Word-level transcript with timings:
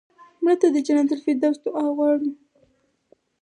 مړه 0.43 0.55
ته 0.61 0.67
د 0.71 0.77
جنت 0.87 1.09
الفردوس 1.13 1.57
دعا 1.63 1.85
غواړو 1.95 2.29